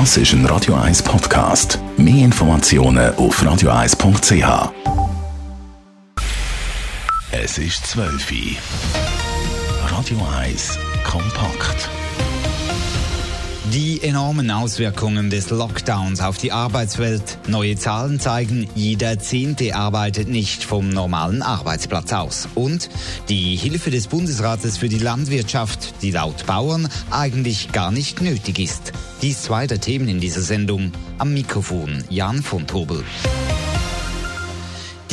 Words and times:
Das 0.00 0.16
ist 0.16 0.32
ein 0.32 0.44
Radio 0.46 0.74
1 0.74 1.04
Podcast. 1.04 1.78
Mehr 1.96 2.24
Informationen 2.24 3.14
auf 3.14 3.40
radio1.ch. 3.40 4.72
Es 7.30 7.58
ist 7.58 7.86
12 7.86 8.32
Uhr. 8.32 9.96
Radio 9.96 10.18
1 10.42 10.80
kompakt. 11.04 11.88
Die 13.72 14.02
enormen 14.02 14.50
Auswirkungen 14.50 15.30
des 15.30 15.48
Lockdowns 15.48 16.20
auf 16.20 16.36
die 16.36 16.52
Arbeitswelt. 16.52 17.38
Neue 17.48 17.76
Zahlen 17.76 18.20
zeigen, 18.20 18.68
jeder 18.74 19.18
Zehnte 19.18 19.74
arbeitet 19.74 20.28
nicht 20.28 20.62
vom 20.62 20.90
normalen 20.90 21.40
Arbeitsplatz 21.40 22.12
aus. 22.12 22.46
Und 22.54 22.90
die 23.30 23.56
Hilfe 23.56 23.90
des 23.90 24.08
Bundesrates 24.08 24.76
für 24.76 24.90
die 24.90 24.98
Landwirtschaft, 24.98 25.94
die 26.02 26.10
laut 26.10 26.44
Bauern 26.44 26.88
eigentlich 27.10 27.72
gar 27.72 27.90
nicht 27.90 28.20
nötig 28.20 28.58
ist. 28.58 28.92
Dies 29.22 29.42
zwei 29.42 29.66
der 29.66 29.80
Themen 29.80 30.08
in 30.08 30.20
dieser 30.20 30.42
Sendung. 30.42 30.92
Am 31.16 31.32
Mikrofon 31.32 32.04
Jan 32.10 32.42
von 32.42 32.66
Tobel. 32.66 33.02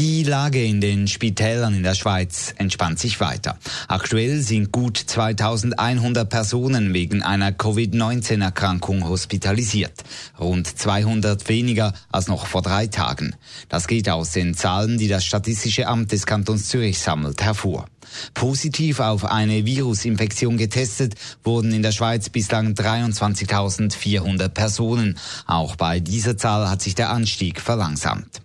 Die 0.02 0.24
Lage 0.24 0.66
in 0.66 0.82
den 0.82 1.08
Spitälern 1.08 1.76
in 1.76 1.84
der 1.84 1.94
Schweiz 1.94 2.56
entspannt 2.58 2.98
sich 2.98 3.20
weiter. 3.20 3.60
Aktuell 3.88 4.42
sind 4.42 4.72
gut 4.72 4.98
2100 4.98 6.28
Personen 6.28 6.96
wegen 6.96 7.22
einer 7.22 7.52
Covid-19-Erkrankung 7.52 9.08
hospitalisiert. 9.08 9.94
Rund 10.40 10.66
200 10.66 11.48
weniger 11.48 11.94
als 12.12 12.28
noch 12.28 12.48
vor 12.48 12.64
drei 12.64 12.88
Tagen. 12.88 13.36
Das 13.70 13.88
geht 13.88 14.10
aus 14.10 14.32
den 14.32 14.56
Zahlen, 14.56 14.98
die 14.98 15.08
das 15.08 15.24
Statistische 15.24 15.86
Amt 15.86 16.12
des 16.12 16.26
Kantons 16.26 16.70
Zürich 16.70 16.98
sammelt, 16.98 17.44
hervor. 17.44 17.86
Positiv 18.34 19.02
auf 19.02 19.24
eine 19.24 19.68
Virusinfektion 19.68 20.58
getestet 20.58 21.14
wurden 21.44 21.72
in 21.74 21.84
der 21.84 21.92
Schweiz 21.92 22.28
bislang 22.30 22.74
23.400 22.74 24.50
Personen. 24.50 25.20
Auch 25.46 25.76
bei 25.76 26.00
dieser 26.00 26.38
Zahl 26.38 26.72
hat 26.72 26.82
sich 26.82 26.96
der 26.96 27.12
Anstieg 27.12 27.62
verlangsamt. 27.62 28.42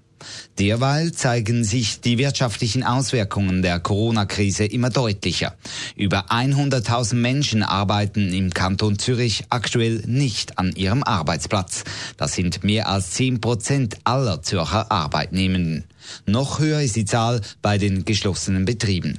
Derweil 0.58 1.12
zeigen 1.12 1.64
sich 1.64 2.00
die 2.00 2.18
wirtschaftlichen 2.18 2.82
Auswirkungen 2.82 3.62
der 3.62 3.80
Corona-Krise 3.80 4.64
immer 4.64 4.90
deutlicher. 4.90 5.54
Über 5.96 6.30
100.000 6.30 7.14
Menschen 7.14 7.62
arbeiten 7.62 8.32
im 8.32 8.54
Kanton 8.54 8.98
Zürich 8.98 9.44
aktuell 9.50 10.02
nicht 10.06 10.58
an 10.58 10.72
ihrem 10.74 11.02
Arbeitsplatz. 11.02 11.84
Das 12.16 12.34
sind 12.34 12.64
mehr 12.64 12.88
als 12.88 13.10
10 13.12 13.40
Prozent 13.40 13.98
aller 14.04 14.42
Zürcher 14.42 14.90
Arbeitnehmenden. 14.90 15.84
Noch 16.26 16.58
höher 16.58 16.80
ist 16.80 16.96
die 16.96 17.04
Zahl 17.04 17.40
bei 17.62 17.78
den 17.78 18.04
geschlossenen 18.04 18.64
Betrieben. 18.64 19.18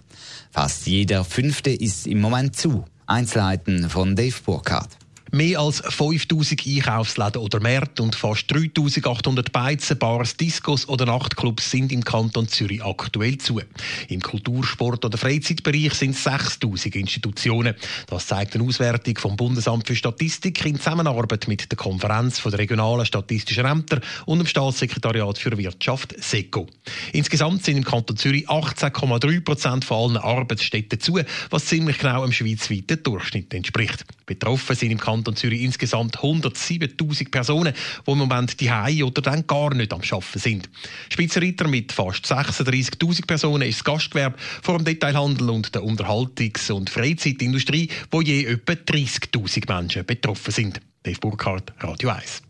Fast 0.52 0.88
jeder 0.88 1.24
Fünfte 1.24 1.70
ist 1.70 2.08
im 2.08 2.20
Moment 2.20 2.56
zu. 2.56 2.86
Einzelheiten 3.06 3.90
von 3.90 4.16
Dave 4.16 4.36
Burkhardt. 4.44 4.90
Mehr 5.32 5.60
als 5.60 5.82
5000 5.82 6.66
Einkaufsläden 6.66 7.42
oder 7.42 7.60
Märkte 7.60 8.02
und 8.02 8.16
fast 8.16 8.50
3800 8.50 9.52
Beizen, 9.52 10.00
Bars, 10.00 10.38
Discos 10.38 10.88
oder 10.88 11.06
Nachtclubs 11.06 11.70
sind 11.70 11.92
im 11.92 12.04
Kanton 12.04 12.48
Zürich 12.48 12.84
aktuell 12.84 13.38
zu. 13.38 13.60
Im 14.08 14.22
Kultur-, 14.22 14.64
Sport- 14.64 15.04
oder 15.04 15.18
Freizeitbereich 15.18 15.94
sind 15.96 16.16
6000 16.16 16.96
Institutionen. 16.96 17.76
Das 18.08 18.28
zeigt 18.28 18.56
eine 18.56 18.64
Auswertung 18.64 19.18
vom 19.18 19.36
Bundesamt 19.36 19.88
für 19.88 19.96
Statistik 19.96 20.66
in 20.66 20.78
Zusammenarbeit 20.78 21.50
mit 21.50 21.70
der 21.70 21.78
Konferenz 21.78 22.42
der 22.42 22.58
regionalen 22.58 23.06
statistischen 23.06 23.66
Ämter 23.66 24.00
und 24.26 24.40
dem 24.40 24.48
Staatssekretariat 24.48 25.38
für 25.38 25.58
Wirtschaft 25.58 26.16
SECO. 26.18 26.68
Insgesamt 27.12 27.66
sind 27.66 27.78
im 27.78 27.84
Kanton 27.84 28.16
Zürich 28.16 28.48
18,3 28.50 29.42
Prozent 29.42 29.84
von 29.84 30.16
allen 30.16 30.18
Arbeitsstätten 30.18 31.02
zu, 31.02 31.20
was 31.50 31.66
ziemlich 31.66 31.98
genau 31.98 32.24
dem 32.24 32.32
schweizweiten 32.32 33.04
Durchschnitt 33.04 33.54
entspricht. 33.54 34.06
Betroffen 34.26 34.76
sind 34.76 34.92
im 34.92 35.00
Kanton 35.00 35.17
Kanton 35.18 35.36
Zürich 35.36 35.62
insgesamt 35.64 36.18
107.000 36.18 37.32
Personen, 37.32 37.74
die 38.06 38.12
im 38.12 38.18
Moment 38.18 38.60
die 38.60 39.04
oder 39.04 39.22
dann 39.22 39.48
gar 39.48 39.74
nicht 39.74 39.92
am 39.94 40.02
Arbeiten 40.02 40.40
sind. 40.40 40.70
Spitzenreiter 41.10 41.68
mit 41.68 41.92
fast 41.92 42.26
36.000 42.26 43.26
Personen 43.26 43.68
ist 43.68 43.80
das 43.80 43.84
Gastgewerbe 43.84 44.38
vor 44.62 44.78
dem 44.78 44.86
Detailhandel 44.86 45.50
und 45.50 45.74
der 45.74 45.82
Unterhaltungs- 45.82 46.72
und 46.72 46.90
Freizeitindustrie, 46.90 47.90
wo 48.12 48.22
je 48.22 48.46
etwa 48.46 48.74
30.000 48.74 49.74
Menschen 49.74 50.06
betroffen 50.06 50.52
sind. 50.52 50.82
Dave 51.04 51.20
Burkhardt, 51.20 51.74
Radio 51.80 52.10
1. 52.10 52.47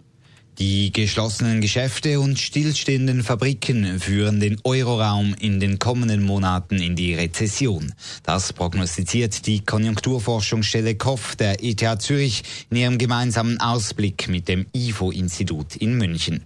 Die 0.60 0.92
geschlossenen 0.92 1.62
Geschäfte 1.62 2.20
und 2.20 2.40
stillstehenden 2.40 3.22
Fabriken 3.22 4.00
führen 4.00 4.40
den 4.40 4.60
Euroraum 4.64 5.36
in 5.40 5.60
den 5.60 5.78
kommenden 5.78 6.24
Monaten 6.24 6.78
in 6.82 6.96
die 6.96 7.14
Rezession. 7.14 7.94
Das 8.24 8.54
prognostiziert 8.54 9.46
die 9.46 9.64
Konjunkturforschungsstelle 9.64 10.96
KOF 10.96 11.36
der 11.36 11.64
ETH 11.64 12.02
Zürich 12.02 12.42
in 12.72 12.78
ihrem 12.78 12.98
gemeinsamen 12.98 13.60
Ausblick 13.60 14.30
mit 14.30 14.48
dem 14.48 14.66
IFO-Institut 14.74 15.76
in 15.76 15.94
München. 15.96 16.44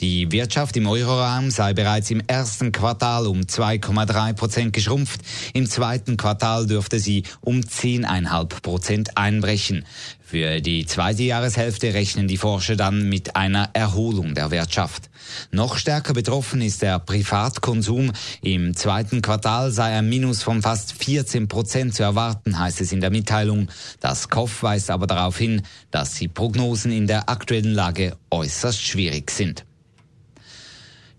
Die 0.00 0.30
Wirtschaft 0.32 0.76
im 0.76 0.86
Euroraum 0.86 1.50
sei 1.50 1.72
bereits 1.74 2.10
im 2.10 2.22
ersten 2.26 2.72
Quartal 2.72 3.26
um 3.26 3.40
2,3 3.40 4.32
Prozent 4.34 4.72
geschrumpft. 4.72 5.20
Im 5.54 5.66
zweiten 5.66 6.16
Quartal 6.16 6.66
dürfte 6.66 6.98
sie 6.98 7.24
um 7.40 7.60
10,5 7.60 8.62
Prozent 8.62 9.16
einbrechen. 9.16 9.84
Für 10.20 10.60
die 10.60 10.84
zweite 10.86 11.22
Jahreshälfte 11.22 11.94
rechnen 11.94 12.28
die 12.28 12.36
Forscher 12.36 12.76
dann 12.76 13.08
mit 13.08 13.34
einer 13.34 13.70
Erholung 13.72 14.34
der 14.34 14.50
Wirtschaft. 14.50 15.07
Noch 15.50 15.76
stärker 15.76 16.14
betroffen 16.14 16.60
ist 16.60 16.82
der 16.82 16.98
Privatkonsum. 16.98 18.12
Im 18.42 18.74
zweiten 18.76 19.22
Quartal 19.22 19.70
sei 19.70 19.96
ein 19.96 20.08
Minus 20.08 20.42
von 20.42 20.62
fast 20.62 20.92
14 20.92 21.48
Prozent 21.48 21.94
zu 21.94 22.02
erwarten, 22.02 22.58
heißt 22.58 22.80
es 22.80 22.92
in 22.92 23.00
der 23.00 23.10
Mitteilung. 23.10 23.68
Das 24.00 24.28
KOF 24.28 24.62
weist 24.62 24.90
aber 24.90 25.06
darauf 25.06 25.38
hin, 25.38 25.62
dass 25.90 26.14
die 26.14 26.28
Prognosen 26.28 26.92
in 26.92 27.06
der 27.06 27.28
aktuellen 27.28 27.74
Lage 27.74 28.16
äußerst 28.30 28.82
schwierig 28.82 29.30
sind. 29.30 29.67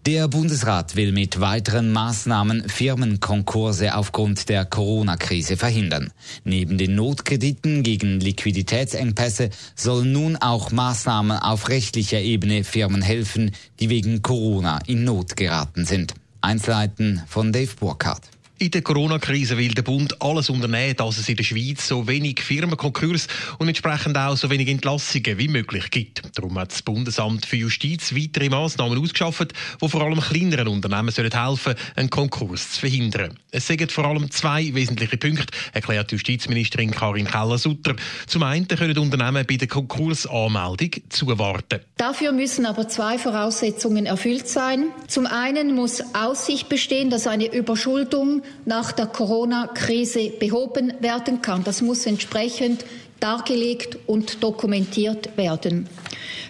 Der 0.05 0.29
Bundesrat 0.29 0.95
will 0.95 1.11
mit 1.11 1.41
weiteren 1.41 1.91
Maßnahmen 1.91 2.69
Firmenkonkurse 2.69 3.95
aufgrund 3.95 4.47
der 4.47 4.63
Corona-Krise 4.63 5.57
verhindern. 5.57 6.11
Neben 6.45 6.77
den 6.77 6.95
Notkrediten 6.95 7.83
gegen 7.83 8.21
Liquiditätsengpässe 8.21 9.49
sollen 9.75 10.13
nun 10.13 10.37
auch 10.37 10.71
Maßnahmen 10.71 11.37
auf 11.37 11.67
rechtlicher 11.67 12.21
Ebene 12.21 12.63
Firmen 12.63 13.01
helfen, 13.01 13.51
die 13.81 13.89
wegen 13.89 14.21
Corona 14.21 14.79
in 14.87 15.03
Not 15.03 15.35
geraten 15.35 15.83
sind. 15.83 16.13
Einzelheiten 16.39 17.21
von 17.27 17.51
Dave 17.51 17.75
Burkhardt. 17.77 18.23
In 18.61 18.71
der 18.71 18.81
Corona-Krise 18.81 19.57
will 19.57 19.73
der 19.73 19.83
Bund 19.83 20.21
alles 20.21 20.49
unternehmen, 20.49 20.93
dass 20.97 21.17
es 21.17 21.29
in 21.29 21.37
der 21.37 21.45
Schweiz 21.45 21.87
so 21.87 22.05
wenig 22.09 22.41
Firmenkonkurs 22.41 23.29
und 23.57 23.69
entsprechend 23.69 24.17
auch 24.17 24.35
so 24.35 24.49
wenig 24.49 24.67
Entlassungen 24.67 25.37
wie 25.37 25.47
möglich 25.47 25.89
gibt. 25.91 26.23
Darum 26.37 26.59
hat 26.59 26.73
das 26.73 26.81
Bundesamt 26.81 27.45
für 27.45 27.55
Justiz 27.55 28.13
weitere 28.13 28.49
Massnahmen 28.49 29.01
ausgeschafft, 29.01 29.53
die 29.81 29.87
vor 29.87 30.01
allem 30.01 30.19
kleineren 30.19 30.67
Unternehmen 30.67 31.09
sollen 31.09 31.31
helfen 31.31 31.73
einen 31.95 32.09
Konkurs 32.09 32.71
zu 32.71 32.81
verhindern. 32.81 33.39
Es 33.51 33.65
sind 33.65 33.93
vor 33.93 34.03
allem 34.03 34.29
zwei 34.29 34.73
wesentliche 34.73 35.15
Punkte, 35.15 35.57
erklärt 35.71 36.11
Justizministerin 36.11 36.91
Karin 36.91 37.27
Keller-Sutter. 37.27 37.95
Zum 38.27 38.43
einen 38.43 38.67
können 38.67 38.97
Unternehmen 38.97 39.45
bei 39.47 39.55
der 39.55 39.69
Konkursanmeldung 39.69 40.91
zuwarten. 41.07 41.79
Dafür 41.95 42.33
müssen 42.33 42.65
aber 42.65 42.89
zwei 42.89 43.17
Voraussetzungen 43.17 44.05
erfüllt 44.05 44.49
sein. 44.49 44.87
Zum 45.07 45.27
einen 45.27 45.73
muss 45.75 46.03
Aussicht 46.13 46.67
bestehen, 46.67 47.09
dass 47.09 47.25
eine 47.25 47.45
Überschuldung 47.45 48.43
nach 48.65 48.91
der 48.91 49.07
Corona-Krise 49.07 50.31
behoben 50.39 50.93
werden 50.99 51.41
kann. 51.41 51.63
Das 51.63 51.81
muss 51.81 52.05
entsprechend 52.05 52.85
dargelegt 53.19 53.97
und 54.07 54.43
dokumentiert 54.43 55.37
werden. 55.37 55.87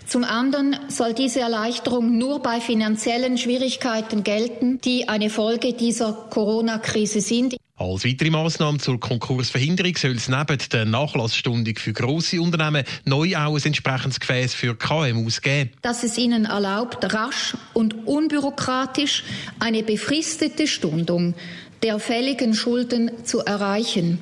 Zum 0.06 0.24
anderen 0.24 0.76
soll 0.88 1.14
diese 1.14 1.40
Erleichterung 1.42 2.18
nur 2.18 2.42
bei 2.42 2.62
finanziellen 2.62 3.38
Schwierigkeiten 3.38 4.24
gelten, 4.24 4.82
die 4.82 5.08
eine 5.08 5.30
Folge 5.30 5.74
dieser 5.74 6.14
Corona-Krise 6.14 7.22
sind. 7.22 7.56
Als 7.80 8.04
weitere 8.04 8.30
Massnahme 8.30 8.78
zur 8.80 9.00
Konkursverhinderung 9.00 9.96
soll 9.96 10.16
es 10.18 10.28
neben 10.28 10.58
der 10.74 10.84
Nachlassstundung 10.84 11.76
für 11.78 11.94
grosse 11.94 12.42
Unternehmen 12.42 12.84
neu 13.06 13.38
auch 13.38 13.56
ein 13.56 13.64
entsprechendes 13.64 14.20
Gefäß 14.20 14.54
für 14.54 14.76
KMUs 14.76 15.42
geben. 15.42 15.70
Dass 15.82 16.04
es 16.04 16.18
ihnen 16.18 16.44
erlaubt, 16.44 17.14
rasch 17.14 17.56
und 17.74 18.06
unbürokratisch 18.06 19.24
eine 19.60 19.84
befristete 19.84 20.68
Stundung 20.68 21.36
der 21.84 22.00
fälligen 22.00 22.54
Schulden 22.54 23.12
zu 23.26 23.40
erreichen. 23.40 24.20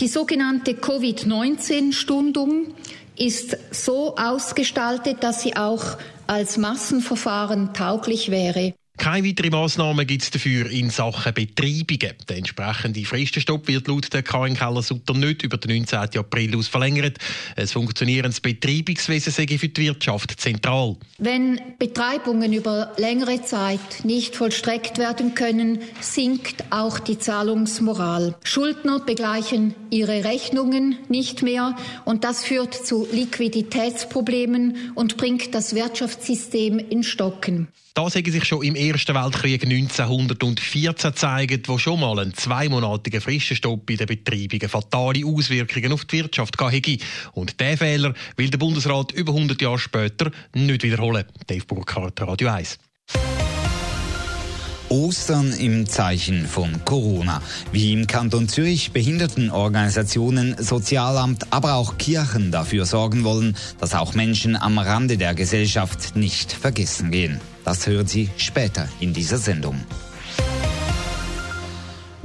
Die 0.00 0.08
sogenannte 0.08 0.74
Covid-19-Stundung 0.74 2.74
ist 3.16 3.56
so 3.70 4.16
ausgestaltet, 4.16 5.22
dass 5.22 5.42
sie 5.42 5.56
auch 5.56 5.96
als 6.26 6.56
Massenverfahren 6.56 7.74
tauglich 7.74 8.30
wäre. 8.30 8.74
Keine 8.96 9.26
weiteren 9.26 9.50
Massnahmen 9.50 10.06
gibt 10.06 10.22
es 10.22 10.30
dafür 10.30 10.70
in 10.70 10.88
Sachen 10.88 11.34
Betreibungen. 11.34 12.14
Der 12.28 12.36
entsprechende 12.38 13.04
Fristenstopp 13.04 13.66
wird 13.66 13.88
laut 13.88 14.12
der 14.12 14.22
KN 14.22 14.54
Keller 14.54 14.82
Sutter 14.82 15.14
nicht 15.14 15.42
über 15.42 15.56
den 15.56 15.78
19. 15.78 16.18
April 16.18 16.56
aus 16.56 16.68
verlängert. 16.68 17.18
Ein 17.56 17.66
funktionierendes 17.66 18.40
Betreibungswesen 18.40 19.32
sei 19.32 19.58
für 19.58 19.68
die 19.68 19.82
Wirtschaft 19.82 20.40
zentral. 20.40 20.96
Wenn 21.18 21.60
Betreibungen 21.78 22.52
über 22.52 22.92
längere 22.96 23.42
Zeit 23.42 24.04
nicht 24.04 24.36
vollstreckt 24.36 24.98
werden 24.98 25.34
können, 25.34 25.80
sinkt 26.00 26.64
auch 26.70 27.00
die 27.00 27.18
Zahlungsmoral. 27.18 28.36
Schuldner 28.44 29.00
begleichen 29.00 29.74
ihre 29.90 30.24
Rechnungen 30.24 30.98
nicht 31.08 31.42
mehr 31.42 31.76
und 32.04 32.22
das 32.22 32.44
führt 32.44 32.74
zu 32.74 33.08
Liquiditätsproblemen 33.10 34.92
und 34.94 35.16
bringt 35.16 35.52
das 35.52 35.74
Wirtschaftssystem 35.74 36.78
in 36.78 37.02
Stocken. 37.02 37.68
Das 37.96 38.16
hätte 38.16 38.32
sich 38.32 38.44
schon 38.44 38.64
im 38.64 38.74
Ersten 38.74 39.14
Weltkrieg 39.14 39.62
1914 39.62 41.12
gezeigt, 41.12 41.68
wo 41.68 41.78
schon 41.78 42.00
mal 42.00 42.18
ein 42.18 42.34
zweimonatiger 42.34 43.20
Fristenstopp 43.20 43.86
bei 43.86 43.94
den 43.94 44.08
Betreibungen 44.08 44.68
fatale 44.68 45.24
Auswirkungen 45.24 45.92
auf 45.92 46.04
die 46.04 46.18
Wirtschaft 46.18 46.60
hatte. 46.60 46.98
Und 47.34 47.60
diesen 47.60 47.76
Fehler 47.76 48.14
will 48.36 48.50
der 48.50 48.58
Bundesrat 48.58 49.12
über 49.12 49.32
100 49.32 49.62
Jahre 49.62 49.78
später 49.78 50.32
nicht 50.56 50.82
wiederholen. 50.82 51.24
Dave 51.46 51.64
Burkhardt, 51.66 52.20
Radio 52.20 52.48
1. 52.48 52.80
Ostern 54.88 55.52
im 55.52 55.86
Zeichen 55.86 56.46
von 56.46 56.84
Corona. 56.84 57.42
Wie 57.70 57.92
im 57.92 58.08
Kanton 58.08 58.48
Zürich 58.48 58.90
Behindertenorganisationen, 58.90 60.56
Sozialamt, 60.58 61.52
aber 61.52 61.74
auch 61.74 61.96
Kirchen 61.96 62.50
dafür 62.50 62.86
sorgen 62.86 63.22
wollen, 63.22 63.56
dass 63.78 63.94
auch 63.94 64.14
Menschen 64.14 64.56
am 64.56 64.80
Rande 64.80 65.16
der 65.16 65.34
Gesellschaft 65.34 66.16
nicht 66.16 66.52
vergessen 66.52 67.12
gehen. 67.12 67.40
Das 67.64 67.86
hören 67.86 68.06
Sie 68.06 68.30
später 68.36 68.88
in 69.00 69.12
dieser 69.12 69.38
Sendung. 69.38 69.80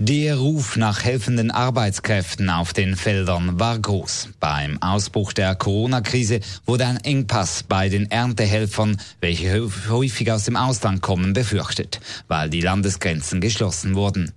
Der 0.01 0.38
Ruf 0.38 0.77
nach 0.77 1.03
helfenden 1.03 1.51
Arbeitskräften 1.51 2.50
auf 2.50 2.71
den 2.71 2.95
Feldern 2.95 3.59
war 3.59 3.77
groß. 3.77 4.30
Beim 4.39 4.81
Ausbruch 4.81 5.33
der 5.33 5.56
Corona-Krise 5.56 6.39
wurde 6.65 6.86
ein 6.86 7.03
Engpass 7.03 7.63
bei 7.63 7.89
den 7.89 8.09
Erntehelfern, 8.09 8.95
welche 9.19 9.69
häufig 9.89 10.31
aus 10.31 10.45
dem 10.45 10.56
Ausland 10.56 11.01
kommen, 11.01 11.33
befürchtet, 11.33 12.00
weil 12.30 12.50
die 12.50 12.62
Landesgrenzen 12.62 13.42
geschlossen 13.42 13.95
wurden. 13.95 14.31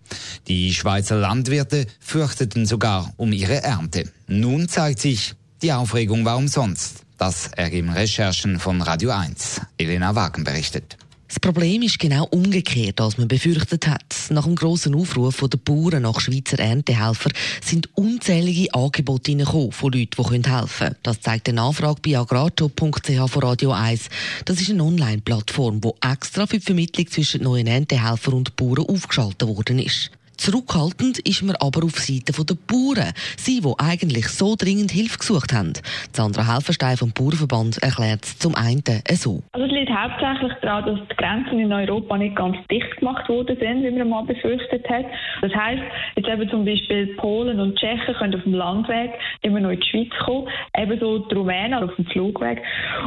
Die 0.49 0.75
Schweizer 0.75 1.15
Landwirte 1.15 1.87
fürchteten 2.01 2.67
sogar 2.67 3.13
um 3.17 3.33
ihre 3.33 3.63
Ernte. 3.63 4.11
Nun 4.27 4.69
zeigt 4.69 4.99
sich, 4.99 5.37
die 5.63 5.73
Aufregung 5.73 6.25
war 6.25 6.39
umsonst. 6.39 7.02
Das 7.23 7.47
ergeben 7.53 7.91
Recherchen 7.91 8.59
von 8.59 8.83
Radio 8.83 9.11
1. 9.11 9.61
Elena 9.79 10.17
Wagen 10.17 10.43
berichtet. 10.43 10.97
Das 11.29 11.39
Problem 11.39 11.83
ist 11.83 12.01
genau 12.01 12.25
umgekehrt, 12.25 13.01
als 13.01 13.17
man 13.17 13.29
befürchtet 13.29 13.87
hat. 13.87 14.03
Nach 14.31 14.43
dem 14.43 14.57
grossen 14.57 14.97
Aufruf 14.97 15.37
der 15.37 15.57
Bauern 15.57 16.03
nach 16.03 16.19
Schweizer 16.19 16.59
Erntehelfer 16.59 17.31
sind 17.65 17.97
unzählige 17.97 18.75
Angebote 18.75 19.47
von 19.71 19.93
Leuten, 19.93 20.43
die 20.43 20.51
helfen 20.51 20.69
können. 20.79 20.97
Das 21.05 21.21
zeigt 21.21 21.49
eine 21.49 21.61
Nachfrage 21.61 22.01
bei 22.05 22.19
agrarjob.ch 22.19 23.31
von 23.31 23.43
Radio 23.45 23.71
1. 23.71 24.09
Das 24.45 24.61
ist 24.61 24.71
eine 24.71 24.83
Online-Plattform, 24.83 25.81
die 25.81 25.91
extra 26.01 26.49
für 26.49 26.59
die 26.59 26.65
Vermittlung 26.65 27.07
zwischen 27.07 27.45
neuen 27.45 27.69
Erntehelfern 27.69 28.35
und 28.35 28.57
Bauern 28.57 28.85
aufgeschaltet 28.89 29.47
worden 29.47 29.79
ist. 29.79 30.11
Zurückhaltend 30.37 31.19
ist 31.21 31.43
man 31.43 31.57
aber 31.57 31.85
auf 31.85 31.99
Seite 31.99 32.33
der 32.33 32.57
Bauern, 32.67 33.13
sie, 33.37 33.61
die 33.61 33.73
eigentlich 33.79 34.29
so 34.29 34.57
dringend 34.57 34.91
Hilfe 34.91 35.19
gesucht 35.19 35.53
haben. 35.53 35.73
Sandra 36.13 36.53
Helferstein 36.53 36.97
vom 36.97 37.13
Bauernverband 37.13 37.83
erklärt 37.83 38.25
es 38.25 38.39
zum 38.39 38.55
einen 38.55 38.83
so. 39.13 39.43
Also 39.53 39.67
es 39.67 39.73
liegt 39.73 39.91
hauptsächlich 39.91 40.53
daran, 40.63 40.87
dass 40.87 41.09
die 41.09 41.17
Grenzen 41.17 41.59
in 41.59 41.73
Europa 41.73 42.19
nicht 42.19 42.35
ganz 42.37 42.57
dicht 42.71 42.97
gemacht 42.97 43.29
worden 43.29 43.57
sind, 43.61 43.85
wie 43.85 43.91
man 43.91 44.09
mal 44.09 44.25
befürchtet 44.25 44.89
hat. 44.89 45.07
Das 45.43 45.53
heisst, 45.55 45.83
jetzt 46.17 46.29
eben 46.29 46.49
zum 46.51 46.65
Beispiel 46.65 47.15
Polen 47.17 47.61
und 47.61 47.79
Tschechen 47.79 48.15
können 48.15 48.35
auf 48.35 48.43
dem 48.43 48.55
Landweg 48.55 49.13
immer 49.43 49.61
noch 49.61 49.71
in 49.71 49.81
die 49.81 49.87
Schweiz 49.87 50.11
kommen, 50.25 50.49
ebenso 50.77 51.19
die 51.19 51.35
Rumänen 51.35 51.85
auf 51.85 51.95
dem 51.97 52.07
Flugweg. 52.07 52.63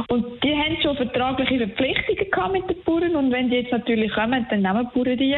Und 0.08 0.24
die 0.42 0.54
haben 0.54 0.76
schon 0.82 0.96
vertragliche 0.96 1.58
Verpflichtungen 1.58 2.30
gehabt 2.30 2.52
mit 2.52 2.68
den 2.68 2.82
Bauern 2.84 3.16
und 3.16 3.32
wenn 3.32 3.50
die 3.50 3.56
jetzt 3.56 3.72
natürlich 3.72 4.12
kommen, 4.12 4.46
dann 4.48 4.62
nehmen 4.62 4.88
die 4.94 4.98
Bauern 4.98 5.18
die. 5.18 5.36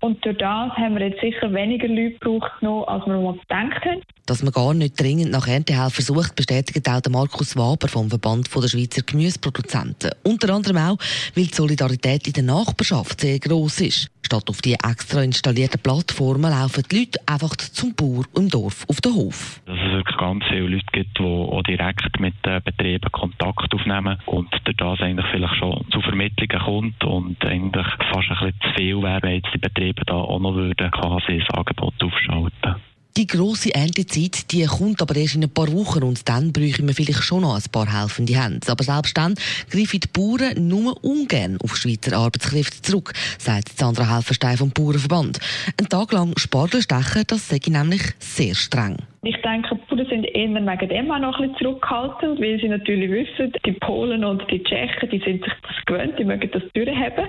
Und 0.00 0.24
durch 0.24 0.38
das 0.38 0.72
haben 0.72 0.96
wir 0.96 1.08
jetzt 1.08 1.20
sicher 1.24 1.52
weniger 1.54 1.88
Leute 1.88 2.18
braucht 2.20 2.62
noch, 2.62 2.86
als 2.86 3.06
wir 3.06 3.18
mal 3.18 3.32
gedacht 3.32 3.84
haben. 3.84 4.02
Dass 4.26 4.42
man 4.42 4.52
gar 4.52 4.72
nicht 4.72 4.98
dringend 4.98 5.30
nach 5.32 5.46
Erntehelfer 5.46 6.00
sucht, 6.00 6.34
bestätigt 6.34 6.88
auch 6.88 7.02
Markus 7.10 7.56
Waber 7.56 7.88
vom 7.88 8.08
Verband 8.08 8.48
der 8.54 8.68
Schweizer 8.68 9.02
Gemüseproduzenten. 9.02 10.12
Unter 10.22 10.54
anderem 10.54 10.78
auch, 10.78 10.98
weil 11.34 11.44
die 11.44 11.54
Solidarität 11.54 12.26
in 12.26 12.32
der 12.32 12.44
Nachbarschaft 12.44 13.20
sehr 13.20 13.38
gross 13.38 13.82
ist. 13.82 14.10
Statt 14.24 14.48
auf 14.48 14.62
die 14.62 14.72
extra 14.72 15.22
installierten 15.22 15.78
Plattformen 15.82 16.50
laufen 16.50 16.84
die 16.90 17.00
Leute 17.00 17.20
einfach 17.26 17.54
zum 17.56 17.94
Bauer 17.94 18.24
im 18.34 18.48
Dorf 18.48 18.86
auf 18.88 19.02
den 19.02 19.14
Hof. 19.14 19.60
Dass 19.66 19.76
es 19.76 19.92
wirklich 19.92 20.16
ganz 20.16 20.42
viele 20.48 20.68
Leute 20.68 20.86
gibt, 20.92 21.18
die 21.18 21.22
auch 21.22 21.62
direkt 21.62 22.18
mit 22.18 22.34
den 22.46 22.62
Betrieben 22.62 23.12
Kontakt 23.12 23.74
aufnehmen 23.74 24.18
und 24.24 24.48
durch 24.64 24.76
das 24.78 25.00
eigentlich 25.00 25.26
vielleicht 25.30 25.56
schon 25.56 25.84
zu 25.92 26.00
Vermittlungen 26.00 26.64
kommt 26.64 27.04
und 27.04 27.44
eigentlich 27.44 27.86
fast 28.10 28.30
ein 28.30 28.54
bisschen 28.54 28.60
zu 28.62 28.68
viel 28.74 29.02
wäre, 29.02 29.22
wenn 29.22 29.34
jetzt 29.34 29.52
die 29.52 29.58
Betriebe 29.58 30.02
da 30.06 30.14
auch 30.14 30.40
noch 30.40 30.54
würden 30.54 30.90
quasi 30.90 31.40
das 31.40 31.58
Angebot 31.58 32.02
aufschalten 32.02 32.76
die 33.16 33.26
grosse 33.26 33.74
Erntezeit, 33.74 34.50
die 34.50 34.64
kommt 34.66 35.00
aber 35.00 35.14
erst 35.16 35.36
in 35.36 35.44
ein 35.44 35.50
paar 35.50 35.72
Wochen 35.72 36.02
und 36.02 36.28
dann 36.28 36.52
bräuchten 36.52 36.86
wir 36.86 36.94
vielleicht 36.94 37.22
schon 37.22 37.42
noch 37.42 37.54
ein 37.54 37.62
paar 37.70 37.92
helfende 37.92 38.40
Hände. 38.40 38.66
Aber 38.68 38.82
selbst 38.82 39.16
dann 39.16 39.34
greifen 39.70 40.00
die 40.00 40.08
Bauern 40.08 40.66
nur 40.66 41.02
ungern 41.04 41.58
auf 41.62 41.76
Schweizer 41.76 42.16
Arbeitskräfte 42.16 42.82
zurück, 42.82 43.12
sagt 43.38 43.78
Sandra 43.78 44.12
Helferstein 44.12 44.56
vom 44.56 44.70
Bauernverband. 44.70 45.38
Ein 45.76 45.88
Tag 45.88 46.12
lang 46.12 46.36
Spargel 46.36 46.82
stechen, 46.82 47.24
das 47.26 47.48
sage 47.48 47.62
ich 47.64 47.72
nämlich 47.72 48.02
sehr 48.18 48.54
streng. 48.54 48.96
Ich 49.26 49.40
denke, 49.42 49.74
die 49.74 49.94
Bauern 49.94 50.06
sind 50.06 50.24
eher 50.24 50.48
wegen 50.48 50.88
dem 50.88 51.10
auch 51.10 51.18
noch 51.18 51.38
ein 51.38 51.48
bisschen 51.48 51.56
zurückhaltend, 51.56 52.40
weil 52.40 52.60
sie 52.60 52.68
natürlich 52.68 53.10
wissen, 53.10 53.52
die 53.64 53.72
Polen 53.72 54.24
und 54.24 54.42
die 54.50 54.62
Tschechen, 54.62 55.08
die 55.08 55.18
sind 55.18 55.42
sich 55.42 55.52
das 55.62 55.84
gewöhnt, 55.86 56.18
die 56.18 56.24
mögen 56.24 56.50
das 56.50 56.62
durchhaben. 56.74 57.26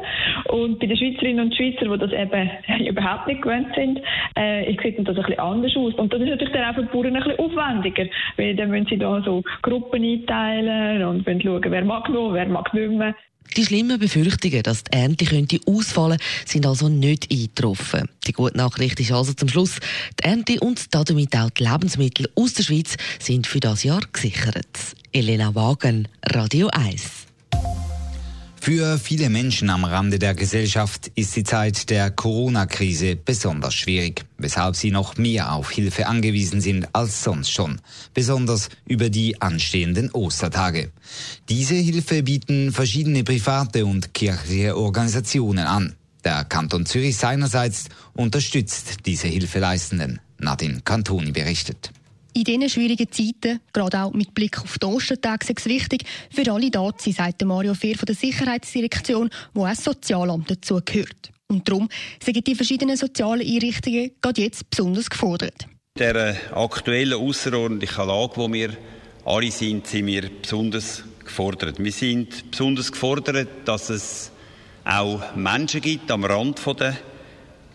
Und 0.49 0.79
bei 0.79 0.87
den 0.87 0.97
Schweizerinnen 0.97 1.45
und 1.45 1.55
Schweizern, 1.55 1.91
die 1.91 1.97
das 1.97 2.11
eben 2.11 2.49
überhaupt 2.87 3.27
nicht 3.27 3.41
gewöhnt 3.41 3.67
sind, 3.75 4.01
äh, 4.35 4.65
sieht 4.81 4.99
das 4.99 5.07
ein 5.07 5.23
bisschen 5.23 5.39
anders 5.39 5.75
aus. 5.77 5.93
Und 5.95 6.13
das 6.13 6.21
ist 6.21 6.29
natürlich 6.29 6.53
dann 6.53 6.69
auch 6.69 6.75
für 6.75 6.83
die 6.83 6.91
Bauern 6.91 7.15
ein 7.15 7.23
bisschen 7.23 7.39
aufwendiger, 7.39 8.05
weil 8.37 8.55
dann 8.55 8.69
müssen 8.69 8.87
sie 8.87 8.97
da 8.97 9.21
so 9.21 9.43
Gruppen 9.61 10.03
einteilen 10.03 11.03
und 11.05 11.25
müssen 11.25 11.41
schauen, 11.41 11.63
wer 11.65 11.85
mag 11.85 12.09
noch, 12.09 12.33
wer 12.33 12.47
mag 12.47 12.73
nicht 12.73 12.91
mehr. 12.91 13.15
Die 13.55 13.65
schlimmen 13.65 13.99
Befürchtungen, 13.99 14.63
dass 14.63 14.83
die 14.83 14.93
Ernte 14.93 15.25
könnte 15.25 15.59
ausfallen 15.65 16.19
sind 16.45 16.65
also 16.65 16.89
nicht 16.89 17.31
eingetroffen. 17.31 18.09
Die 18.27 18.33
gute 18.33 18.57
Nachricht 18.57 18.99
ist 18.99 19.11
also 19.11 19.33
zum 19.33 19.47
Schluss, 19.47 19.77
die 20.19 20.25
Ernte 20.25 20.59
und 20.59 20.93
damit 20.93 21.35
auch 21.35 21.49
die 21.49 21.63
Lebensmittel 21.63 22.29
aus 22.35 22.53
der 22.53 22.63
Schweiz 22.63 22.97
sind 23.19 23.47
für 23.47 23.59
das 23.59 23.83
Jahr 23.83 24.01
gesichert. 24.11 24.67
Elena 25.11 25.55
Wagen, 25.55 26.07
Radio 26.25 26.67
1. 26.67 27.25
Für 28.65 28.97
viele 28.97 29.29
Menschen 29.29 29.69
am 29.69 29.83
Rande 29.85 30.17
der 30.17 30.33
Gesellschaft 30.33 31.11
ist 31.13 31.35
die 31.35 31.43
Zeit 31.43 31.91
der 31.91 32.09
Corona-Krise 32.09 33.15
besonders 33.15 33.75
schwierig, 33.75 34.25
weshalb 34.39 34.75
sie 34.75 34.89
noch 34.89 35.17
mehr 35.17 35.53
auf 35.53 35.69
Hilfe 35.69 36.07
angewiesen 36.07 36.61
sind 36.61 36.87
als 36.91 37.23
sonst 37.23 37.51
schon, 37.51 37.79
besonders 38.15 38.69
über 38.87 39.11
die 39.11 39.39
anstehenden 39.39 40.09
Ostertage. 40.13 40.91
Diese 41.47 41.75
Hilfe 41.75 42.23
bieten 42.23 42.71
verschiedene 42.71 43.23
private 43.23 43.85
und 43.85 44.15
kirchliche 44.15 44.75
Organisationen 44.75 45.67
an. 45.67 45.95
Der 46.23 46.43
Kanton 46.43 46.87
Zürich 46.87 47.17
seinerseits 47.17 47.85
unterstützt 48.15 49.05
diese 49.05 49.27
Hilfeleistenden. 49.27 50.21
Nadine 50.39 50.81
Cantoni 50.83 51.31
berichtet. 51.31 51.91
In 52.37 52.43
diesen 52.43 52.69
schwierigen 52.69 53.09
Zeiten, 53.09 53.61
gerade 53.71 54.03
auch 54.03 54.11
mit 54.11 54.33
Blick 54.33 54.59
auf 54.59 54.77
die 54.77 54.85
Ostertage, 54.85 55.45
ist 55.47 55.59
es 55.59 55.65
wichtig, 55.67 56.03
für 56.29 56.51
alle 56.51 56.69
da 56.69 56.91
zu 56.97 57.09
sein, 57.09 57.31
sagt 57.31 57.45
Mario 57.45 57.73
Fehr 57.73 57.95
von 57.95 58.07
der 58.07 58.15
Sicherheitsdirektion, 58.15 59.29
wo 59.53 59.63
auch 59.63 59.69
das 59.69 59.85
Sozialamt 59.85 60.51
dazugehört. 60.51 61.31
Und 61.47 61.65
darum 61.69 61.87
sind 62.21 62.45
die 62.45 62.55
verschiedenen 62.55 62.97
sozialen 62.97 63.39
Einrichtungen 63.39 64.11
gerade 64.21 64.41
jetzt 64.41 64.69
besonders 64.69 65.09
gefordert. 65.09 65.65
In 65.97 66.13
der 66.13 66.35
aktuellen 66.53 67.13
außerordentlichen 67.13 68.05
Lage, 68.05 68.33
wo 68.35 68.51
wir 68.51 68.75
alle 69.23 69.49
sind, 69.49 69.87
sind 69.87 70.05
wir 70.07 70.29
besonders 70.41 71.05
gefordert. 71.23 71.81
Wir 71.81 71.93
sind 71.93 72.51
besonders 72.51 72.91
gefordert, 72.91 73.47
dass 73.63 73.89
es 73.89 74.31
auch 74.83 75.33
Menschen 75.37 75.79
gibt 75.79 76.11
am 76.11 76.25
Rand 76.25 76.59
der 76.81 76.97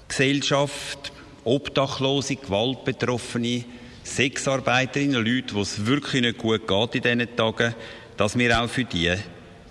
Gesellschaft, 0.07 1.13
Obdachlose, 1.45 2.37
Gewaltbetroffene, 2.37 3.65
Sexarbeiterinnen, 4.11 5.25
Leute, 5.25 5.55
wo 5.55 5.63
es 5.63 5.87
wirklich 5.87 6.23
nicht 6.23 6.39
gut 6.39 6.67
geht 6.67 6.95
in 6.97 7.19
diesen 7.19 7.37
Tagen, 7.37 7.75
dass 8.17 8.37
wir 8.37 8.61
auch 8.61 8.69
für 8.69 8.85
die 8.85 9.15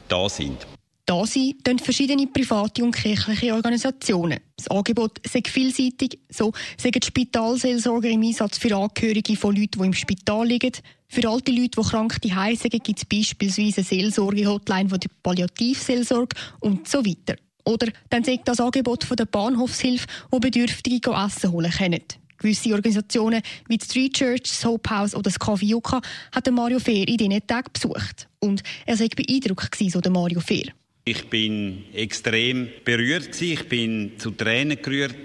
da 0.07 0.29
sind. 0.29 0.65
Da 1.05 1.25
sind 1.25 1.81
verschiedene 1.81 2.27
private 2.27 2.83
und 2.83 2.95
kirchliche 2.95 3.53
Organisationen. 3.53 4.39
Das 4.55 4.67
Angebot 4.67 5.19
ist 5.19 5.47
vielseitig. 5.47 6.19
So 6.29 6.53
sagen 6.77 7.01
Spitalseelsorger 7.01 8.09
im 8.09 8.21
Einsatz 8.21 8.59
für 8.59 8.75
Angehörige 8.75 9.35
von 9.35 9.55
Leuten, 9.55 9.79
die 9.79 9.85
im 9.87 9.93
Spital 9.93 10.47
liegen. 10.47 10.71
Für 11.07 11.27
alte 11.27 11.51
Leute, 11.51 11.81
die 11.81 11.89
krank 11.89 12.21
daheim 12.21 12.55
sind, 12.55 12.83
gibt 12.83 12.99
es 12.99 13.05
beispielsweise 13.05 13.77
eine 13.77 13.85
Seelsorge-Hotline 13.85 14.89
von 14.89 14.99
der 14.99 15.09
Palliativseelsorge 15.23 16.35
und 16.59 16.87
so 16.87 17.03
weiter. 17.03 17.35
Oder 17.65 17.87
dann 18.09 18.23
sagt 18.23 18.47
das 18.47 18.59
Angebot 18.59 19.03
von 19.03 19.17
der 19.17 19.25
Bahnhofshilfe, 19.25 20.05
wo 20.29 20.39
Bedürftige 20.39 21.11
Essen 21.11 21.51
holen 21.51 21.71
können. 21.71 22.03
Gewisse 22.39 22.73
Organisationen 22.73 23.41
wie 23.67 23.77
die 23.77 23.85
Street 23.85 24.13
Church, 24.13 24.43
das 24.43 24.65
Hope 24.65 24.89
House 24.89 25.13
oder 25.13 25.23
das 25.23 25.37
Kaffee 25.37 25.67
Yucca 25.67 26.01
hat 26.31 26.49
Mario 26.51 26.79
Fehr 26.79 27.07
in 27.07 27.17
diesen 27.17 27.45
Tagen 27.45 27.71
besucht. 27.71 28.27
Und 28.39 28.63
er 28.85 28.97
sei 28.97 29.07
beeindruckt 29.07 29.75
so 29.75 30.01
der 30.01 30.11
Mario 30.11 30.39
Fehr. 30.39 30.71
Ich 31.05 31.29
bin 31.29 31.85
extrem 31.93 32.69
berührt. 32.85 33.41
Ich 33.41 33.67
bin 33.67 34.13
zu 34.17 34.31
Tränen 34.31 34.81
gerührt 34.81 35.15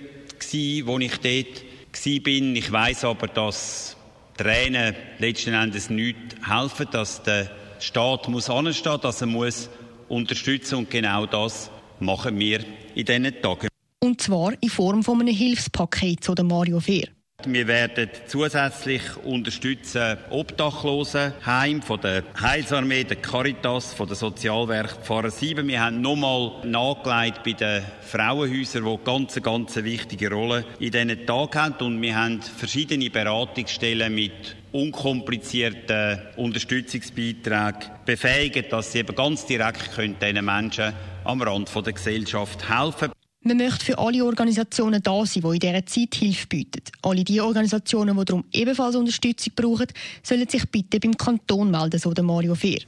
wo 0.84 0.98
ich 0.98 1.16
dort 1.18 2.24
bin. 2.24 2.56
Ich 2.56 2.70
weiß 2.70 3.04
aber, 3.04 3.26
dass 3.28 3.96
Tränen 4.36 4.94
letzten 5.18 5.54
Endes 5.54 5.90
nichts 5.90 6.36
helfen, 6.46 6.86
dass 6.90 7.22
der 7.22 7.50
Staat 7.80 8.28
muss 8.28 8.50
anstehen, 8.50 8.98
dass 9.00 9.20
er 9.20 9.26
muss 9.26 9.68
unterstützen 10.08 10.76
und 10.76 10.90
genau 10.90 11.26
das 11.26 11.70
machen 12.00 12.38
wir 12.38 12.60
in 12.94 13.04
diesen 13.04 13.40
Tagen. 13.40 13.73
Und 14.04 14.20
zwar 14.20 14.52
in 14.60 14.68
Form 14.68 15.02
von 15.02 15.18
einem 15.18 15.34
Hilfspaket 15.34 16.22
zu 16.22 16.34
Mario 16.42 16.78
Fehr. 16.78 17.08
Wir 17.46 17.66
werden 17.66 18.10
zusätzlich 18.26 19.00
unterstützen 19.24 20.18
Obdachlose 20.28 21.32
von 21.80 22.00
der 22.02 22.22
Heilsarmee, 22.38 23.04
der 23.04 23.16
Caritas, 23.16 23.94
von 23.94 24.06
der 24.06 24.16
Sozialwerk 24.16 25.02
Pfarrer 25.02 25.30
7. 25.30 25.66
Wir 25.66 25.82
haben 25.82 26.02
nochmal 26.02 26.52
nachgelegt 26.66 27.44
bei 27.44 27.52
den 27.52 27.82
Frauenhäusern, 28.02 28.84
die 28.84 29.04
ganz, 29.04 29.40
ganz 29.40 29.76
wichtige 29.76 30.30
Rolle 30.30 30.66
in 30.80 30.90
diesen 30.90 31.24
Tagen 31.24 31.54
haben. 31.58 31.86
Und 31.86 32.02
wir 32.02 32.14
haben 32.14 32.42
verschiedene 32.42 33.08
Beratungsstellen 33.08 34.14
mit 34.14 34.54
unkomplizierten 34.72 36.18
Unterstützungsbeiträgen 36.36 37.90
befähigt, 38.04 38.70
dass 38.70 38.92
sie 38.92 38.98
eben 38.98 39.16
ganz 39.16 39.46
direkt 39.46 39.92
können 39.94 40.16
diesen 40.20 40.44
Menschen 40.44 40.92
am 41.24 41.40
Rand 41.40 41.70
der 41.74 41.92
Gesellschaft 41.94 42.68
helfen 42.68 43.10
man 43.44 43.58
möchte 43.58 43.84
für 43.84 43.98
alle 43.98 44.24
Organisationen 44.24 45.02
da 45.02 45.24
sein, 45.26 45.42
die 45.42 45.48
in 45.48 45.60
dieser 45.60 45.86
Zeit 45.86 46.14
Hilfe 46.14 46.46
bieten. 46.46 46.82
Alle 47.02 47.24
die 47.24 47.40
Organisationen, 47.40 48.16
die 48.16 48.24
darum 48.24 48.44
ebenfalls 48.52 48.96
Unterstützung 48.96 49.52
brauchen, 49.54 49.86
sollen 50.22 50.48
sich 50.48 50.68
bitte 50.70 50.98
beim 50.98 51.16
Kanton 51.16 51.70
melden, 51.70 52.00
so 52.00 52.12
der 52.12 52.24
Mario 52.24 52.54
Fehr. 52.54 52.80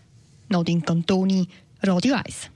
Nadine 0.49 0.81
Cantoni, 0.81 1.47
Radio 1.83 2.15
1. 2.15 2.51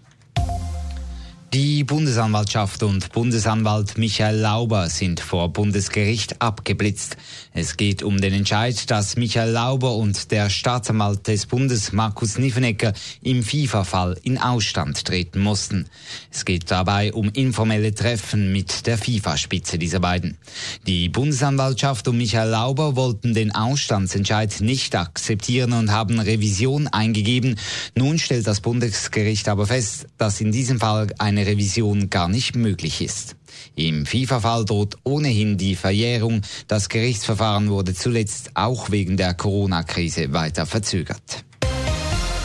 Die 1.53 1.83
Bundesanwaltschaft 1.83 2.85
und 2.85 3.11
Bundesanwalt 3.11 3.99
Michael 3.99 4.37
Lauber 4.37 4.89
sind 4.89 5.19
vor 5.19 5.53
Bundesgericht 5.53 6.41
abgeblitzt. 6.41 7.17
Es 7.53 7.77
geht 7.77 8.05
um 8.05 8.21
den 8.21 8.33
Entscheid, 8.33 8.89
dass 8.89 9.17
Michael 9.17 9.51
Lauber 9.51 9.97
und 9.97 10.31
der 10.31 10.49
Staatsanwalt 10.49 11.27
des 11.27 11.47
Bundes 11.47 11.91
Markus 11.91 12.39
Niffenegger 12.39 12.93
im 13.25 13.43
FIFA-Fall 13.43 14.17
in 14.23 14.39
Ausstand 14.39 15.05
treten 15.05 15.41
mussten. 15.41 15.87
Es 16.31 16.45
geht 16.45 16.71
dabei 16.71 17.13
um 17.13 17.31
informelle 17.31 17.93
Treffen 17.93 18.53
mit 18.53 18.87
der 18.87 18.97
FIFA-Spitze 18.97 19.77
dieser 19.77 19.99
beiden. 19.99 20.39
Die 20.87 21.09
Bundesanwaltschaft 21.09 22.07
und 22.07 22.19
Michael 22.19 22.51
Lauber 22.51 22.95
wollten 22.95 23.35
den 23.35 23.53
Ausstandsentscheid 23.53 24.61
nicht 24.61 24.95
akzeptieren 24.95 25.73
und 25.73 25.91
haben 25.91 26.21
Revision 26.21 26.87
eingegeben. 26.87 27.59
Nun 27.97 28.21
stellt 28.21 28.47
das 28.47 28.61
Bundesgericht 28.61 29.49
aber 29.49 29.67
fest, 29.67 30.07
dass 30.17 30.41
in 30.41 30.53
diesem 30.53 30.79
Fall 30.79 31.09
eine 31.19 31.40
eine 31.41 31.51
Revision 31.51 32.11
gar 32.11 32.29
nicht 32.29 32.55
möglich 32.55 33.01
ist. 33.01 33.37
Im 33.75 34.05
FIFA-Fall 34.05 34.65
droht 34.65 34.97
ohnehin 35.05 35.57
die 35.57 35.75
Verjährung. 35.75 36.43
Das 36.69 36.89
Gerichtsverfahren 36.89 37.71
wurde 37.71 37.95
zuletzt 37.95 38.51
auch 38.55 38.91
wegen 38.91 39.17
der 39.17 39.35
Corona-Krise 39.35 40.33
weiter 40.33 40.67
verzögert. 40.67 41.45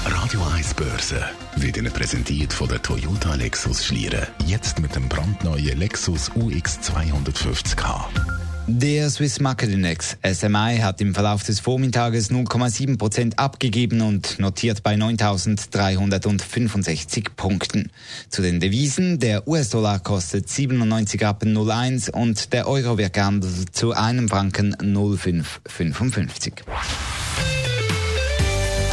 Radio 0.06 0.42
1 0.54 0.74
Börse 0.75 1.24
wird 1.58 1.78
Ihnen 1.78 1.92
präsentiert 1.92 2.54
von 2.54 2.70
der 2.70 2.82
Toyota 2.82 3.36
Lexus 3.36 3.86
Schlieren. 3.86 4.28
Jetzt 4.46 4.80
mit 4.80 4.96
dem 4.96 5.10
brandneuen 5.10 5.78
Lexus 5.78 6.32
UX 6.36 6.80
250k. 6.80 8.45
Der 8.68 9.12
Swiss 9.12 9.40
Market 9.40 9.70
Index 9.70 10.18
SMI 10.24 10.80
hat 10.82 11.00
im 11.00 11.14
Verlauf 11.14 11.44
des 11.44 11.60
Vormittages 11.60 12.32
0,7 12.32 12.98
Prozent 12.98 13.38
abgegeben 13.38 14.02
und 14.02 14.40
notiert 14.40 14.82
bei 14.82 14.96
9.365 14.96 17.28
Punkten. 17.36 17.92
Zu 18.28 18.42
den 18.42 18.60
Devisen, 18.60 19.20
der 19.20 19.48
US-Dollar 19.48 20.00
kostet 20.00 20.50
97 20.50 21.22
Rappen 21.22 21.56
01 21.56 22.10
und 22.10 22.54
der 22.54 22.68
Euro 22.68 22.98
wird 22.98 23.14
gehandelt 23.14 23.76
zu 23.76 23.94
einem 23.94 24.28
Franken 24.28 24.76
0,555. 24.82 26.64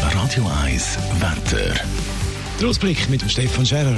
Radio 0.03 0.51
1 0.65 0.99
Wetter. 1.19 1.73
Der 2.61 2.69
Ausblick 2.69 3.09
mit 3.09 3.23
Stefan 3.31 3.65
Scherer. 3.65 3.97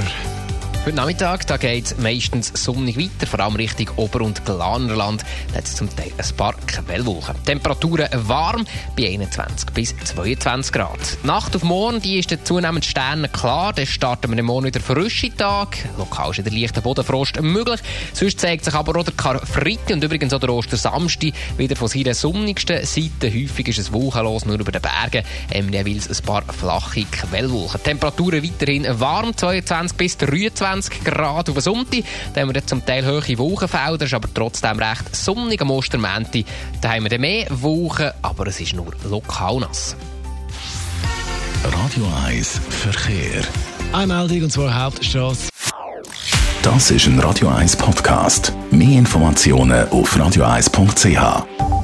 Heute 0.85 0.97
Nachmittag 0.97 1.47
da 1.47 1.57
geht 1.57 1.85
es 1.85 1.97
meistens 1.97 2.51
sonnig 2.53 2.95
weiter, 2.95 3.25
vor 3.25 3.39
allem 3.39 3.55
Richtung 3.55 3.89
Ober- 3.95 4.21
und 4.21 4.45
Glanerland. 4.45 5.25
Da 5.49 5.57
hat 5.57 5.65
es 5.65 5.75
zum 5.75 5.89
Teil 5.95 6.11
ein 6.15 6.37
paar 6.37 6.53
Quellwolken. 6.67 7.43
Temperaturen 7.43 8.07
warm 8.13 8.67
bei 8.95 9.07
21 9.07 9.71
bis 9.71 9.95
22 9.97 10.71
Grad. 10.71 10.99
Nacht 11.23 11.55
auf 11.55 11.63
morgen 11.63 12.01
die 12.01 12.19
ist 12.19 12.31
dann 12.31 12.45
zunehmend 12.45 12.85
Sterne 12.85 13.29
klar. 13.29 13.73
Dann 13.73 13.87
starten 13.87 14.35
wir 14.35 14.43
morgen 14.43 14.67
wieder 14.67 14.79
frische 14.79 15.35
Tag. 15.35 15.75
Lokal 15.97 16.29
ist 16.29 16.45
der 16.45 16.53
leichte 16.53 16.83
Bodenfrost 16.83 17.41
möglich. 17.41 17.79
Sonst 18.13 18.39
zeigt 18.39 18.65
sich 18.65 18.75
aber 18.75 18.99
auch 18.99 19.03
der 19.03 19.15
Karfreitag 19.15 19.89
und 19.89 20.03
übrigens 20.03 20.33
auch 20.33 20.39
der 20.39 20.53
Ostersamstag 20.53 21.33
wieder 21.57 21.75
von 21.75 21.87
seiner 21.87 22.13
sonnigsten 22.13 22.85
Seite. 22.85 23.33
Häufig 23.33 23.69
ist 23.69 23.79
es 23.79 23.91
wolkenlos, 23.91 24.45
nur 24.45 24.59
über 24.59 24.71
den 24.71 24.83
Bergen 24.83 25.25
ähm, 25.49 25.73
jeweils 25.73 26.09
ein 26.09 26.23
paar 26.23 26.43
flache 26.43 27.05
Quellwolken. 27.05 27.81
Temperaturen 27.81 28.43
weiterhin 28.43 28.85
warm, 28.99 29.35
22 29.35 29.97
bis 29.97 30.17
23 30.17 30.74
20 30.75 31.03
Grad 31.03 31.49
auf 31.49 31.55
den 31.55 31.61
Sonntag. 31.61 32.03
Da 32.33 32.41
haben 32.41 32.53
wir 32.53 32.65
zum 32.65 32.85
Teil 32.85 33.05
hohe 33.05 33.37
Wolkenfelder, 33.37 34.05
ist 34.05 34.13
aber 34.13 34.27
trotzdem 34.33 34.77
recht 34.79 35.15
sonnig 35.15 35.61
am 35.61 35.71
Ostermänti. 35.71 36.45
Da 36.81 36.89
haben 36.89 37.03
wir 37.03 37.09
dann 37.09 37.21
mehr 37.21 37.47
Wolken, 37.49 38.11
aber 38.21 38.47
es 38.47 38.59
ist 38.59 38.73
nur 38.73 38.91
lokal 39.09 39.59
nass. 39.59 39.95
Radio 41.63 42.05
1 42.25 42.59
Verkehr. 42.69 43.43
Eine 43.93 44.13
Meldung 44.13 44.43
und 44.43 44.51
zwar 44.51 44.83
Hauptstraße. 44.83 45.49
Das 46.61 46.91
ist 46.91 47.05
ein 47.05 47.19
Radio 47.19 47.47
1 47.49 47.77
Podcast. 47.77 48.51
Mehr 48.71 48.97
Informationen 48.97 49.87
auf 49.89 50.15
radio1.ch. 50.17 51.74